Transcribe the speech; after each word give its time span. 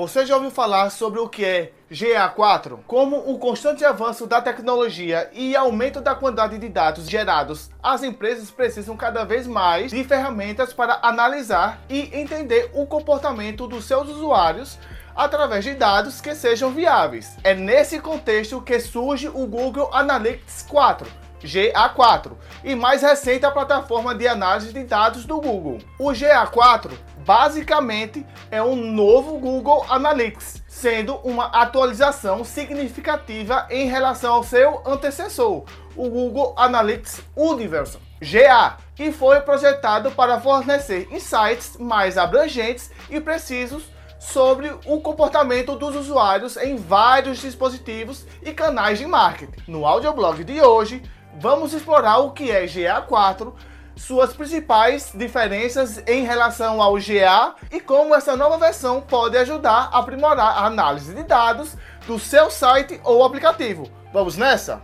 Você 0.00 0.24
já 0.24 0.34
ouviu 0.34 0.50
falar 0.50 0.88
sobre 0.88 1.20
o 1.20 1.28
que 1.28 1.44
é 1.44 1.72
GA4? 1.92 2.78
Como 2.86 3.18
o 3.18 3.38
constante 3.38 3.84
avanço 3.84 4.26
da 4.26 4.40
tecnologia 4.40 5.28
e 5.30 5.54
aumento 5.54 6.00
da 6.00 6.14
quantidade 6.14 6.56
de 6.56 6.70
dados 6.70 7.06
gerados, 7.06 7.68
as 7.82 8.02
empresas 8.02 8.50
precisam 8.50 8.96
cada 8.96 9.24
vez 9.24 9.46
mais 9.46 9.90
de 9.90 10.02
ferramentas 10.02 10.72
para 10.72 11.00
analisar 11.02 11.82
e 11.86 12.18
entender 12.18 12.70
o 12.72 12.86
comportamento 12.86 13.66
dos 13.66 13.84
seus 13.84 14.08
usuários 14.08 14.78
através 15.14 15.64
de 15.64 15.74
dados 15.74 16.18
que 16.18 16.34
sejam 16.34 16.70
viáveis. 16.70 17.36
É 17.44 17.52
nesse 17.52 18.00
contexto 18.00 18.62
que 18.62 18.80
surge 18.80 19.28
o 19.28 19.46
Google 19.46 19.90
Analytics 19.92 20.64
4 20.66 21.06
GA4 21.42 22.32
e 22.62 22.74
mais 22.74 23.02
recente 23.02 23.44
a 23.44 23.50
plataforma 23.50 24.14
de 24.14 24.28
análise 24.28 24.72
de 24.72 24.84
dados 24.84 25.24
do 25.24 25.40
Google. 25.40 25.78
O 25.98 26.10
GA4 26.10 26.90
basicamente 27.30 28.26
é 28.50 28.60
um 28.60 28.74
novo 28.74 29.38
Google 29.38 29.86
Analytics, 29.88 30.64
sendo 30.66 31.14
uma 31.18 31.44
atualização 31.44 32.42
significativa 32.42 33.68
em 33.70 33.86
relação 33.86 34.34
ao 34.34 34.42
seu 34.42 34.82
antecessor, 34.84 35.62
o 35.94 36.08
Google 36.08 36.52
Analytics 36.56 37.22
Universe 37.36 37.98
GA, 38.20 38.78
que 38.96 39.12
foi 39.12 39.40
projetado 39.42 40.10
para 40.10 40.40
fornecer 40.40 41.06
insights 41.12 41.76
mais 41.78 42.18
abrangentes 42.18 42.90
e 43.08 43.20
precisos 43.20 43.84
sobre 44.18 44.68
o 44.84 45.00
comportamento 45.00 45.76
dos 45.76 45.94
usuários 45.94 46.56
em 46.56 46.74
vários 46.74 47.38
dispositivos 47.38 48.26
e 48.42 48.52
canais 48.52 48.98
de 48.98 49.06
marketing. 49.06 49.70
No 49.70 49.86
audioblog 49.86 50.42
de 50.42 50.60
hoje, 50.60 51.00
vamos 51.38 51.72
explorar 51.74 52.18
o 52.18 52.32
que 52.32 52.50
é 52.50 52.64
GA4, 52.64 53.52
suas 53.96 54.32
principais 54.32 55.12
diferenças 55.14 56.02
em 56.06 56.24
relação 56.24 56.80
ao 56.80 56.94
GA 56.94 57.54
e 57.70 57.80
como 57.80 58.14
essa 58.14 58.36
nova 58.36 58.58
versão 58.58 59.00
pode 59.00 59.36
ajudar 59.36 59.90
a 59.92 59.98
aprimorar 59.98 60.58
a 60.58 60.66
análise 60.66 61.14
de 61.14 61.22
dados 61.22 61.76
do 62.06 62.18
seu 62.18 62.50
site 62.50 63.00
ou 63.04 63.24
aplicativo. 63.24 63.90
Vamos 64.12 64.36
nessa? 64.36 64.82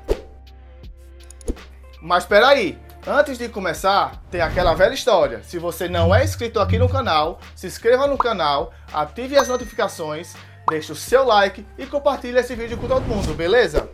Mas 2.01 2.25
espera 2.25 2.49
aí, 2.49 2.79
antes 3.07 3.39
de 3.39 3.49
começar, 3.49 4.23
tem 4.31 4.41
aquela 4.41 4.75
velha 4.75 4.95
história. 4.95 5.43
Se 5.43 5.59
você 5.59 5.89
não 5.89 6.15
é 6.15 6.23
inscrito 6.23 6.61
aqui 6.61 6.79
no 6.79 6.89
canal, 6.89 7.41
se 7.55 7.67
inscreva 7.67 8.07
no 8.07 8.17
canal, 8.17 8.73
ative 8.93 9.37
as 9.37 9.49
notificações, 9.49 10.35
deixe 10.69 10.93
o 10.93 10.97
seu 10.97 11.25
like 11.25 11.67
e 11.77 11.87
compartilhe 11.87 12.39
esse 12.39 12.55
vídeo 12.55 12.79
com 12.79 12.87
todo 12.87 13.03
mundo, 13.03 13.35
beleza? 13.35 13.89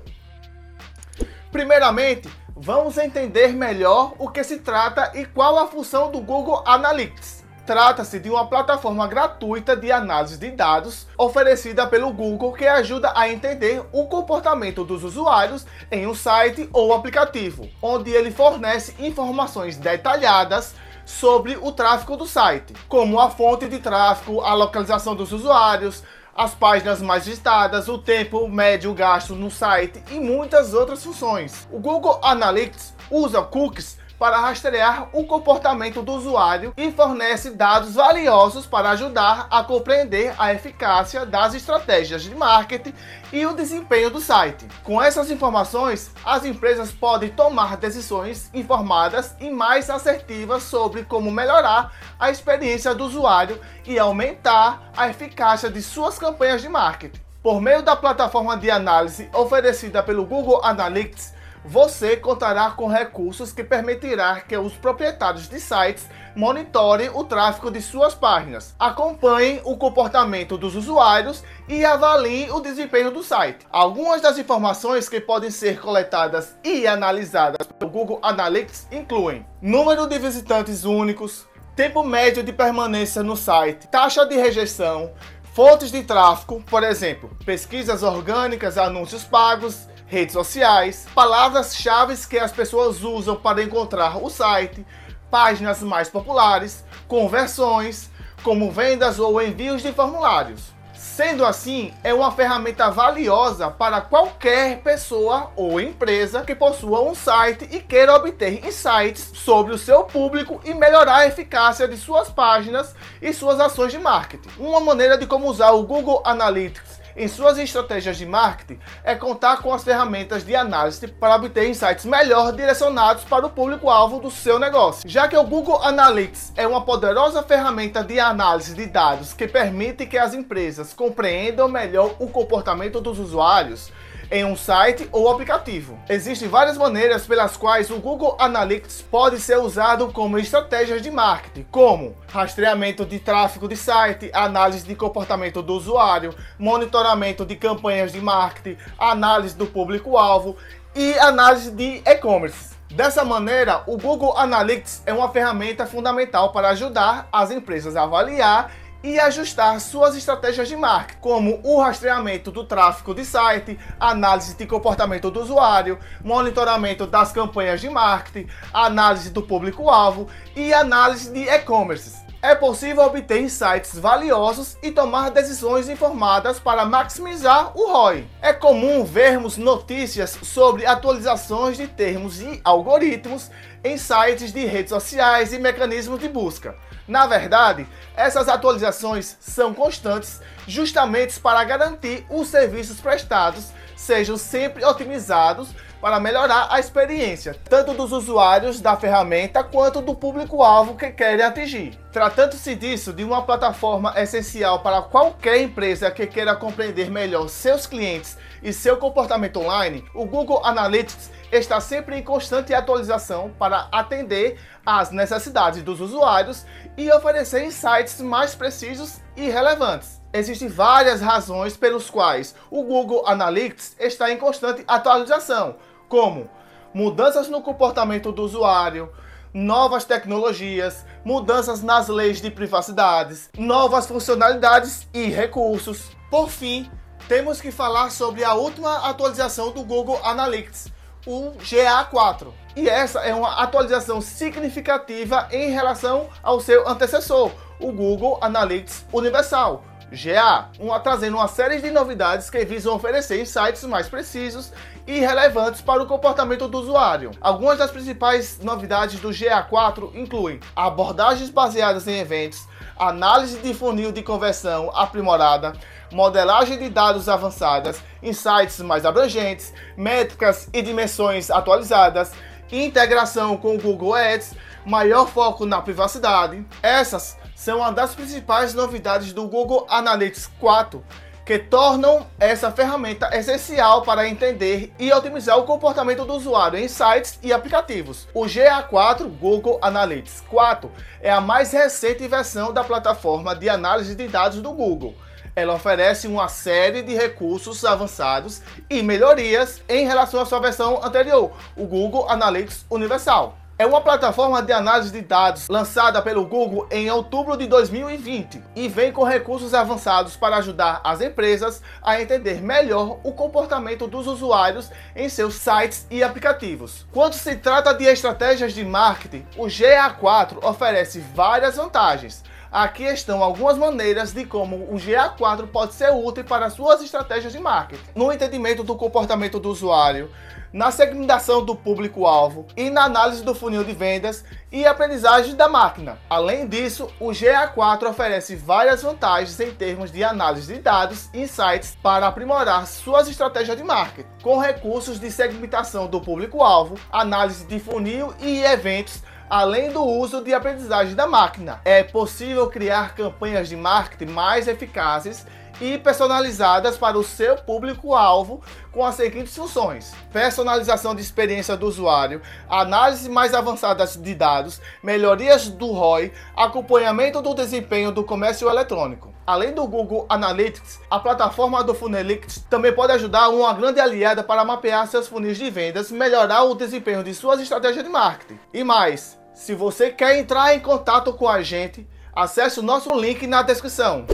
Primeiramente, 1.50 2.28
vamos 2.56 2.98
entender 2.98 3.48
melhor 3.48 4.14
o 4.18 4.28
que 4.28 4.44
se 4.44 4.58
trata 4.58 5.12
e 5.14 5.24
qual 5.24 5.58
a 5.58 5.66
função 5.66 6.10
do 6.10 6.20
Google 6.20 6.62
Analytics. 6.66 7.42
Trata-se 7.66 8.18
de 8.18 8.28
uma 8.28 8.46
plataforma 8.46 9.06
gratuita 9.06 9.76
de 9.76 9.92
análise 9.92 10.36
de 10.36 10.50
dados 10.50 11.06
oferecida 11.16 11.86
pelo 11.86 12.12
Google 12.12 12.52
que 12.52 12.66
ajuda 12.66 13.12
a 13.14 13.28
entender 13.28 13.82
o 13.92 14.06
comportamento 14.06 14.84
dos 14.84 15.04
usuários 15.04 15.64
em 15.90 16.06
um 16.06 16.14
site 16.14 16.68
ou 16.72 16.92
aplicativo, 16.92 17.68
onde 17.80 18.10
ele 18.10 18.32
fornece 18.32 18.94
informações 18.98 19.76
detalhadas 19.76 20.74
sobre 21.04 21.56
o 21.60 21.70
tráfego 21.70 22.16
do 22.16 22.26
site, 22.26 22.74
como 22.88 23.20
a 23.20 23.30
fonte 23.30 23.68
de 23.68 23.78
tráfego, 23.78 24.40
a 24.40 24.54
localização 24.54 25.14
dos 25.14 25.32
usuários, 25.32 26.02
as 26.34 26.54
páginas 26.54 27.02
mais 27.02 27.26
visitadas, 27.26 27.88
o 27.88 27.98
tempo 27.98 28.48
médio 28.48 28.94
gasto 28.94 29.34
no 29.34 29.50
site 29.50 30.02
e 30.10 30.18
muitas 30.18 30.72
outras 30.72 31.04
funções. 31.04 31.68
O 31.70 31.78
Google 31.78 32.18
Analytics 32.22 32.94
usa 33.10 33.42
cookies 33.42 33.98
para 34.18 34.38
rastrear 34.38 35.08
o 35.12 35.24
comportamento 35.24 36.02
do 36.02 36.12
usuário 36.12 36.72
e 36.76 36.90
fornece 36.92 37.50
dados 37.50 37.94
valiosos 37.94 38.66
para 38.66 38.90
ajudar 38.90 39.46
a 39.50 39.64
compreender 39.64 40.34
a 40.38 40.52
eficácia 40.52 41.26
das 41.26 41.54
estratégias 41.54 42.22
de 42.22 42.34
marketing 42.34 42.94
e 43.32 43.44
o 43.46 43.54
desempenho 43.54 44.10
do 44.10 44.20
site. 44.20 44.66
Com 44.84 45.02
essas 45.02 45.30
informações, 45.30 46.10
as 46.24 46.44
empresas 46.44 46.92
podem 46.92 47.30
tomar 47.30 47.76
decisões 47.76 48.50
informadas 48.54 49.34
e 49.40 49.50
mais 49.50 49.88
assertivas 49.90 50.62
sobre 50.62 51.04
como 51.04 51.30
melhorar 51.30 51.92
a 52.18 52.30
experiência 52.30 52.94
do 52.94 53.04
usuário 53.04 53.60
e 53.84 53.98
aumentar 53.98 54.90
a 54.96 55.08
eficácia 55.08 55.70
de 55.70 55.82
suas 55.82 56.18
campanhas 56.18 56.62
de 56.62 56.68
marketing. 56.68 57.20
Por 57.42 57.60
meio 57.60 57.82
da 57.82 57.96
plataforma 57.96 58.56
de 58.56 58.70
análise 58.70 59.28
oferecida 59.34 60.00
pelo 60.00 60.24
Google 60.24 60.64
Analytics, 60.64 61.34
você 61.64 62.16
contará 62.16 62.70
com 62.70 62.88
recursos 62.88 63.52
que 63.52 63.62
permitirá 63.62 64.40
que 64.40 64.56
os 64.56 64.72
proprietários 64.72 65.48
de 65.48 65.60
sites 65.60 66.08
monitorem 66.34 67.10
o 67.12 67.24
tráfego 67.24 67.70
de 67.70 67.80
suas 67.80 68.14
páginas, 68.14 68.74
acompanhem 68.78 69.60
o 69.64 69.76
comportamento 69.76 70.56
dos 70.56 70.74
usuários 70.74 71.44
e 71.68 71.84
avaliem 71.84 72.50
o 72.50 72.60
desempenho 72.60 73.10
do 73.10 73.22
site. 73.22 73.66
Algumas 73.70 74.20
das 74.20 74.38
informações 74.38 75.08
que 75.08 75.20
podem 75.20 75.50
ser 75.50 75.80
coletadas 75.80 76.56
e 76.64 76.86
analisadas 76.86 77.66
pelo 77.66 77.90
Google 77.90 78.18
Analytics 78.22 78.88
incluem 78.90 79.46
número 79.60 80.06
de 80.06 80.18
visitantes 80.18 80.84
únicos, 80.84 81.46
tempo 81.76 82.02
médio 82.02 82.42
de 82.42 82.52
permanência 82.52 83.22
no 83.22 83.36
site, 83.36 83.86
taxa 83.88 84.26
de 84.26 84.36
rejeição, 84.36 85.12
fontes 85.54 85.92
de 85.92 86.02
tráfego, 86.02 86.62
por 86.62 86.82
exemplo, 86.82 87.30
pesquisas 87.44 88.02
orgânicas, 88.02 88.78
anúncios 88.78 89.22
pagos, 89.22 89.86
redes 90.12 90.34
sociais, 90.34 91.06
palavras-chave 91.14 92.14
que 92.28 92.38
as 92.38 92.52
pessoas 92.52 93.02
usam 93.02 93.34
para 93.34 93.62
encontrar 93.62 94.22
o 94.22 94.28
site, 94.28 94.86
páginas 95.30 95.80
mais 95.80 96.10
populares, 96.10 96.84
conversões, 97.08 98.10
como 98.42 98.70
vendas 98.70 99.18
ou 99.18 99.40
envios 99.40 99.80
de 99.80 99.90
formulários. 99.90 100.64
Sendo 100.92 101.46
assim, 101.46 101.94
é 102.04 102.12
uma 102.12 102.30
ferramenta 102.30 102.90
valiosa 102.90 103.70
para 103.70 104.02
qualquer 104.02 104.82
pessoa 104.82 105.50
ou 105.56 105.80
empresa 105.80 106.42
que 106.42 106.54
possua 106.54 107.00
um 107.00 107.14
site 107.14 107.66
e 107.72 107.80
queira 107.80 108.14
obter 108.14 108.66
insights 108.66 109.30
sobre 109.32 109.72
o 109.72 109.78
seu 109.78 110.04
público 110.04 110.60
e 110.62 110.74
melhorar 110.74 111.20
a 111.20 111.26
eficácia 111.26 111.88
de 111.88 111.96
suas 111.96 112.28
páginas 112.28 112.94
e 113.22 113.32
suas 113.32 113.58
ações 113.58 113.92
de 113.92 113.98
marketing. 113.98 114.50
Uma 114.58 114.80
maneira 114.80 115.16
de 115.16 115.26
como 115.26 115.48
usar 115.48 115.70
o 115.70 115.84
Google 115.84 116.20
Analytics 116.22 117.01
em 117.16 117.28
suas 117.28 117.58
estratégias 117.58 118.16
de 118.16 118.26
marketing 118.26 118.78
é 119.04 119.14
contar 119.14 119.58
com 119.58 119.72
as 119.72 119.84
ferramentas 119.84 120.44
de 120.44 120.54
análise 120.54 121.06
para 121.08 121.36
obter 121.36 121.68
insights 121.68 122.04
melhor 122.04 122.52
direcionados 122.52 123.24
para 123.24 123.46
o 123.46 123.50
público-alvo 123.50 124.20
do 124.20 124.30
seu 124.30 124.58
negócio. 124.58 125.08
Já 125.08 125.28
que 125.28 125.36
o 125.36 125.44
Google 125.44 125.82
Analytics 125.82 126.52
é 126.56 126.66
uma 126.66 126.84
poderosa 126.84 127.42
ferramenta 127.42 128.02
de 128.02 128.18
análise 128.18 128.74
de 128.74 128.86
dados 128.86 129.32
que 129.32 129.46
permite 129.46 130.06
que 130.06 130.18
as 130.18 130.34
empresas 130.34 130.92
compreendam 130.94 131.68
melhor 131.68 132.14
o 132.18 132.28
comportamento 132.28 133.00
dos 133.00 133.18
usuários, 133.18 133.92
em 134.32 134.46
um 134.46 134.56
site 134.56 135.06
ou 135.12 135.30
aplicativo. 135.30 135.98
Existem 136.08 136.48
várias 136.48 136.78
maneiras 136.78 137.26
pelas 137.26 137.54
quais 137.56 137.90
o 137.90 137.98
Google 137.98 138.34
Analytics 138.40 139.02
pode 139.02 139.38
ser 139.38 139.58
usado 139.58 140.08
como 140.08 140.38
estratégias 140.38 141.02
de 141.02 141.10
marketing, 141.10 141.66
como 141.70 142.16
rastreamento 142.32 143.04
de 143.04 143.18
tráfego 143.20 143.68
de 143.68 143.76
site, 143.76 144.30
análise 144.32 144.86
de 144.86 144.94
comportamento 144.94 145.62
do 145.62 145.74
usuário, 145.74 146.34
monitoramento 146.58 147.44
de 147.44 147.56
campanhas 147.56 148.10
de 148.10 148.22
marketing, 148.22 148.78
análise 148.98 149.54
do 149.54 149.66
público-alvo 149.66 150.56
e 150.94 151.12
análise 151.18 151.70
de 151.70 152.02
e-commerce. 152.06 152.72
Dessa 152.90 153.24
maneira, 153.24 153.82
o 153.86 153.96
Google 153.96 154.36
Analytics 154.36 155.02
é 155.06 155.14
uma 155.14 155.30
ferramenta 155.30 155.86
fundamental 155.86 156.52
para 156.52 156.68
ajudar 156.70 157.26
as 157.32 157.50
empresas 157.50 157.96
a 157.96 158.02
avaliar 158.02 158.70
e 159.02 159.18
ajustar 159.18 159.80
suas 159.80 160.16
estratégias 160.16 160.68
de 160.68 160.76
marketing, 160.76 161.20
como 161.20 161.60
o 161.62 161.80
rastreamento 161.80 162.50
do 162.50 162.64
tráfego 162.64 163.14
de 163.14 163.24
site, 163.24 163.78
análise 163.98 164.54
de 164.54 164.66
comportamento 164.66 165.30
do 165.30 165.40
usuário, 165.40 165.98
monitoramento 166.22 167.06
das 167.06 167.32
campanhas 167.32 167.80
de 167.80 167.90
marketing, 167.90 168.48
análise 168.72 169.30
do 169.30 169.42
público-alvo 169.42 170.28
e 170.54 170.72
análise 170.72 171.30
de 171.30 171.48
e-commerce. 171.48 172.31
É 172.44 172.56
possível 172.56 173.04
obter 173.04 173.40
insights 173.40 173.96
valiosos 173.96 174.76
e 174.82 174.90
tomar 174.90 175.30
decisões 175.30 175.88
informadas 175.88 176.58
para 176.58 176.84
maximizar 176.84 177.70
o 177.72 177.92
ROI. 177.92 178.26
É 178.42 178.52
comum 178.52 179.04
vermos 179.04 179.56
notícias 179.56 180.36
sobre 180.42 180.84
atualizações 180.84 181.76
de 181.76 181.86
termos 181.86 182.40
e 182.40 182.60
algoritmos 182.64 183.48
em 183.84 183.96
sites 183.96 184.52
de 184.52 184.66
redes 184.66 184.90
sociais 184.90 185.52
e 185.52 185.58
mecanismos 185.60 186.18
de 186.18 186.28
busca. 186.28 186.74
Na 187.06 187.28
verdade, 187.28 187.86
essas 188.16 188.48
atualizações 188.48 189.36
são 189.38 189.72
constantes 189.72 190.40
justamente 190.66 191.38
para 191.38 191.62
garantir 191.62 192.26
os 192.28 192.48
serviços 192.48 193.00
prestados 193.00 193.70
sejam 194.02 194.36
sempre 194.36 194.84
otimizados 194.84 195.68
para 196.02 196.18
melhorar 196.18 196.66
a 196.68 196.80
experiência, 196.80 197.56
tanto 197.70 197.94
dos 197.94 198.10
usuários 198.10 198.80
da 198.80 198.96
ferramenta 198.96 199.62
quanto 199.62 200.02
do 200.02 200.16
público-alvo 200.16 200.96
que 200.96 201.12
querem 201.12 201.44
atingir. 201.44 201.96
Tratando-se 202.10 202.74
disso 202.74 203.12
de 203.12 203.22
uma 203.22 203.42
plataforma 203.42 204.12
essencial 204.16 204.80
para 204.80 205.00
qualquer 205.00 205.62
empresa 205.62 206.10
que 206.10 206.26
queira 206.26 206.56
compreender 206.56 207.08
melhor 207.08 207.48
seus 207.48 207.86
clientes 207.86 208.36
e 208.64 208.72
seu 208.72 208.96
comportamento 208.96 209.60
online, 209.60 210.04
o 210.12 210.26
Google 210.26 210.66
Analytics 210.66 211.30
está 211.52 211.80
sempre 211.80 212.16
em 212.16 212.22
constante 212.22 212.74
atualização 212.74 213.52
para 213.56 213.86
atender 213.92 214.58
às 214.84 215.12
necessidades 215.12 215.84
dos 215.84 216.00
usuários 216.00 216.66
e 216.96 217.12
oferecer 217.12 217.64
insights 217.64 218.20
mais 218.20 218.56
precisos 218.56 219.20
e 219.36 219.48
relevantes. 219.48 220.20
Existem 220.34 220.66
várias 220.66 221.20
razões 221.20 221.76
pelos 221.76 222.08
quais 222.08 222.54
o 222.70 222.82
Google 222.82 223.26
Analytics 223.26 223.94
está 224.00 224.32
em 224.32 224.38
constante 224.38 224.82
atualização, 224.88 225.76
como 226.12 226.46
mudanças 226.92 227.48
no 227.48 227.62
comportamento 227.62 228.30
do 228.30 228.42
usuário, 228.42 229.10
novas 229.54 230.04
tecnologias, 230.04 231.06
mudanças 231.24 231.82
nas 231.82 232.06
leis 232.08 232.38
de 232.38 232.50
privacidade, 232.50 233.48
novas 233.56 234.06
funcionalidades 234.06 235.08
e 235.14 235.28
recursos. 235.28 236.10
Por 236.30 236.50
fim, 236.50 236.90
temos 237.26 237.62
que 237.62 237.72
falar 237.72 238.10
sobre 238.10 238.44
a 238.44 238.52
última 238.52 239.08
atualização 239.08 239.70
do 239.70 239.82
Google 239.82 240.20
Analytics, 240.22 240.92
o 241.26 241.52
GA4. 241.52 242.48
E 242.76 242.90
essa 242.90 243.20
é 243.20 243.34
uma 243.34 243.62
atualização 243.62 244.20
significativa 244.20 245.48
em 245.50 245.70
relação 245.70 246.28
ao 246.42 246.60
seu 246.60 246.86
antecessor, 246.86 247.50
o 247.80 247.90
Google 247.90 248.36
Analytics 248.42 249.06
Universal. 249.10 249.82
GA, 250.12 250.68
uma, 250.78 251.00
trazendo 251.00 251.38
uma 251.38 251.48
série 251.48 251.80
de 251.80 251.90
novidades 251.90 252.50
que 252.50 252.64
visam 252.64 252.94
oferecer 252.94 253.40
insights 253.40 253.82
mais 253.84 254.08
precisos 254.08 254.72
e 255.06 255.18
relevantes 255.20 255.80
para 255.80 256.02
o 256.02 256.06
comportamento 256.06 256.68
do 256.68 256.78
usuário. 256.78 257.30
Algumas 257.40 257.78
das 257.78 257.90
principais 257.90 258.58
novidades 258.60 259.18
do 259.20 259.30
GA4 259.30 260.14
incluem 260.14 260.60
abordagens 260.76 261.48
baseadas 261.48 262.06
em 262.06 262.18
eventos, 262.18 262.68
análise 262.98 263.58
de 263.58 263.72
funil 263.72 264.12
de 264.12 264.22
conversão 264.22 264.90
aprimorada, 264.94 265.72
modelagem 266.12 266.78
de 266.78 266.90
dados 266.90 267.28
avançadas, 267.28 268.02
insights 268.22 268.80
mais 268.80 269.06
abrangentes, 269.06 269.72
métricas 269.96 270.68
e 270.72 270.82
dimensões 270.82 271.50
atualizadas, 271.50 272.32
integração 272.70 273.56
com 273.56 273.76
o 273.76 273.80
Google 273.80 274.14
Ads, 274.14 274.54
maior 274.84 275.26
foco 275.26 275.64
na 275.66 275.80
privacidade. 275.80 276.64
Essas 276.82 277.36
são 277.54 277.78
uma 277.78 277.92
das 277.92 278.14
principais 278.14 278.74
novidades 278.74 279.32
do 279.32 279.46
Google 279.46 279.86
Analytics 279.88 280.50
4 280.58 281.04
que 281.44 281.58
tornam 281.58 282.26
essa 282.38 282.70
ferramenta 282.70 283.28
essencial 283.36 284.02
para 284.02 284.28
entender 284.28 284.92
e 284.98 285.12
otimizar 285.12 285.58
o 285.58 285.64
comportamento 285.64 286.24
do 286.24 286.34
usuário 286.34 286.78
em 286.78 286.86
sites 286.86 287.38
e 287.42 287.52
aplicativos. 287.52 288.28
O 288.32 288.44
GA4 288.44 289.28
Google 289.28 289.78
Analytics 289.82 290.42
4 290.48 290.90
é 291.20 291.32
a 291.32 291.40
mais 291.40 291.72
recente 291.72 292.26
versão 292.28 292.72
da 292.72 292.84
plataforma 292.84 293.56
de 293.56 293.68
análise 293.68 294.14
de 294.14 294.28
dados 294.28 294.62
do 294.62 294.72
Google. 294.72 295.14
Ela 295.54 295.74
oferece 295.74 296.26
uma 296.26 296.48
série 296.48 297.02
de 297.02 297.14
recursos 297.14 297.84
avançados 297.84 298.62
e 298.88 299.02
melhorias 299.02 299.82
em 299.88 300.06
relação 300.06 300.40
à 300.40 300.46
sua 300.46 300.60
versão 300.60 301.04
anterior, 301.04 301.52
o 301.76 301.84
Google 301.84 302.30
Analytics 302.30 302.86
Universal. 302.88 303.61
É 303.82 303.84
uma 303.84 304.00
plataforma 304.00 304.62
de 304.62 304.72
análise 304.72 305.10
de 305.10 305.22
dados 305.22 305.66
lançada 305.66 306.22
pelo 306.22 306.46
Google 306.46 306.86
em 306.88 307.10
outubro 307.10 307.56
de 307.56 307.66
2020 307.66 308.62
e 308.76 308.86
vem 308.86 309.10
com 309.10 309.24
recursos 309.24 309.74
avançados 309.74 310.36
para 310.36 310.58
ajudar 310.58 311.00
as 311.02 311.20
empresas 311.20 311.82
a 312.00 312.22
entender 312.22 312.62
melhor 312.62 313.18
o 313.24 313.32
comportamento 313.32 314.06
dos 314.06 314.28
usuários 314.28 314.88
em 315.16 315.28
seus 315.28 315.54
sites 315.54 316.06
e 316.12 316.22
aplicativos. 316.22 317.04
Quando 317.10 317.32
se 317.32 317.56
trata 317.56 317.92
de 317.92 318.04
estratégias 318.04 318.72
de 318.72 318.84
marketing, 318.84 319.44
o 319.56 319.64
GA4 319.64 320.62
oferece 320.62 321.18
várias 321.34 321.74
vantagens. 321.74 322.44
Aqui 322.72 323.04
estão 323.04 323.42
algumas 323.42 323.76
maneiras 323.76 324.32
de 324.32 324.46
como 324.46 324.76
o 324.76 324.94
GA4 324.94 325.66
pode 325.66 325.92
ser 325.92 326.10
útil 326.10 326.42
para 326.42 326.70
suas 326.70 327.02
estratégias 327.02 327.52
de 327.52 327.58
marketing. 327.58 328.02
No 328.14 328.32
entendimento 328.32 328.82
do 328.82 328.96
comportamento 328.96 329.60
do 329.60 329.68
usuário, 329.68 330.30
na 330.72 330.90
segmentação 330.90 331.62
do 331.62 331.76
público-alvo 331.76 332.66
e 332.74 332.88
na 332.88 333.04
análise 333.04 333.44
do 333.44 333.54
funil 333.54 333.84
de 333.84 333.92
vendas 333.92 334.42
e 334.70 334.86
aprendizagem 334.86 335.54
da 335.54 335.68
máquina. 335.68 336.16
Além 336.30 336.66
disso, 336.66 337.10
o 337.20 337.28
GA4 337.28 338.08
oferece 338.08 338.56
várias 338.56 339.02
vantagens 339.02 339.60
em 339.60 339.70
termos 339.70 340.10
de 340.10 340.24
análise 340.24 340.72
de 340.72 340.80
dados 340.80 341.28
e 341.34 341.42
insights 341.42 341.94
para 342.02 342.26
aprimorar 342.26 342.86
suas 342.86 343.28
estratégias 343.28 343.76
de 343.76 343.84
marketing, 343.84 344.26
com 344.42 344.56
recursos 344.56 345.20
de 345.20 345.30
segmentação 345.30 346.06
do 346.06 346.22
público-alvo, 346.22 346.94
análise 347.12 347.66
de 347.66 347.78
funil 347.78 348.32
e 348.40 348.62
eventos 348.62 349.22
além 349.48 349.90
do 349.90 350.04
uso 350.04 350.42
de 350.42 350.52
aprendizagem 350.52 351.14
da 351.14 351.26
máquina. 351.26 351.80
É 351.84 352.02
possível 352.02 352.68
criar 352.68 353.14
campanhas 353.14 353.68
de 353.68 353.76
marketing 353.76 354.32
mais 354.32 354.68
eficazes 354.68 355.46
e 355.80 355.98
personalizadas 355.98 356.96
para 356.96 357.18
o 357.18 357.24
seu 357.24 357.56
público-alvo 357.56 358.62
com 358.92 359.04
as 359.04 359.14
seguintes 359.14 359.56
funções: 359.56 360.12
personalização 360.32 361.14
de 361.14 361.22
experiência 361.22 361.76
do 361.76 361.86
usuário, 361.86 362.42
análise 362.68 363.28
mais 363.28 363.54
avançada 363.54 364.06
de 364.06 364.34
dados, 364.34 364.80
melhorias 365.02 365.68
do 365.68 365.90
ROI, 365.92 366.32
acompanhamento 366.56 367.42
do 367.42 367.54
desempenho 367.54 368.12
do 368.12 368.24
comércio 368.24 368.68
eletrônico. 368.68 369.31
Além 369.46 369.72
do 369.72 369.86
Google 369.86 370.24
Analytics, 370.28 371.00
a 371.10 371.18
plataforma 371.18 371.82
do 371.82 371.94
Funelix 371.94 372.64
também 372.70 372.92
pode 372.92 373.12
ajudar 373.12 373.48
uma 373.48 373.72
grande 373.72 373.98
aliada 373.98 374.42
para 374.42 374.64
mapear 374.64 375.06
seus 375.08 375.26
funis 375.26 375.58
de 375.58 375.68
vendas, 375.68 376.12
melhorar 376.12 376.62
o 376.62 376.76
desempenho 376.76 377.24
de 377.24 377.34
suas 377.34 377.60
estratégias 377.60 378.04
de 378.04 378.10
marketing. 378.10 378.58
E 378.72 378.84
mais, 378.84 379.36
se 379.52 379.74
você 379.74 380.10
quer 380.10 380.38
entrar 380.38 380.74
em 380.74 380.80
contato 380.80 381.32
com 381.32 381.48
a 381.48 381.60
gente, 381.60 382.08
acesse 382.32 382.78
o 382.78 382.84
nosso 382.84 383.12
link 383.18 383.46
na 383.46 383.62
descrição. 383.62 384.26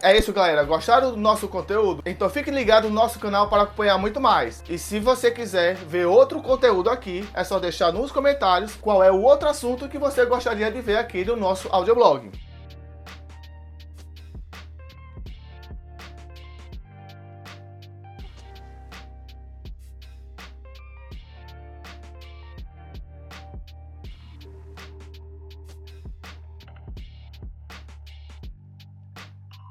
É 0.00 0.16
isso, 0.16 0.32
galera. 0.32 0.64
Gostaram 0.64 1.12
do 1.12 1.16
nosso 1.16 1.46
conteúdo? 1.46 2.02
Então 2.04 2.28
fique 2.28 2.50
ligado 2.50 2.88
no 2.88 2.94
nosso 2.94 3.20
canal 3.20 3.48
para 3.48 3.62
acompanhar 3.62 3.98
muito 3.98 4.20
mais. 4.20 4.64
E 4.68 4.76
se 4.76 4.98
você 4.98 5.30
quiser 5.30 5.76
ver 5.76 6.06
outro 6.06 6.42
conteúdo 6.42 6.90
aqui, 6.90 7.28
é 7.32 7.44
só 7.44 7.60
deixar 7.60 7.92
nos 7.92 8.10
comentários 8.10 8.74
qual 8.74 9.04
é 9.04 9.12
o 9.12 9.22
outro 9.22 9.48
assunto 9.48 9.88
que 9.88 9.98
você 9.98 10.24
gostaria 10.24 10.72
de 10.72 10.80
ver 10.80 10.96
aqui 10.96 11.24
no 11.24 11.36
nosso 11.36 11.68
audioblog. 11.70 12.32